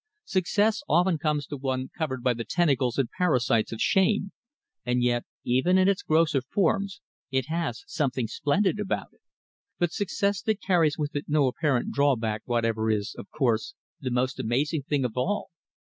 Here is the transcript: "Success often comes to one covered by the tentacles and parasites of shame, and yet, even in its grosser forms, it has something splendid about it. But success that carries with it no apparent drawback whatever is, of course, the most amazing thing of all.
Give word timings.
"Success 0.25 0.81
often 0.89 1.19
comes 1.19 1.45
to 1.45 1.55
one 1.55 1.91
covered 1.95 2.23
by 2.23 2.33
the 2.33 2.43
tentacles 2.43 2.97
and 2.97 3.07
parasites 3.19 3.71
of 3.71 3.79
shame, 3.79 4.31
and 4.83 5.03
yet, 5.03 5.25
even 5.43 5.77
in 5.77 5.87
its 5.87 6.01
grosser 6.01 6.41
forms, 6.41 7.01
it 7.29 7.49
has 7.49 7.83
something 7.85 8.25
splendid 8.25 8.79
about 8.79 9.13
it. 9.13 9.21
But 9.77 9.91
success 9.91 10.41
that 10.41 10.59
carries 10.59 10.97
with 10.97 11.15
it 11.15 11.25
no 11.27 11.45
apparent 11.45 11.91
drawback 11.91 12.41
whatever 12.45 12.89
is, 12.89 13.13
of 13.15 13.29
course, 13.29 13.75
the 13.99 14.09
most 14.09 14.39
amazing 14.39 14.81
thing 14.89 15.05
of 15.05 15.11
all. 15.15 15.51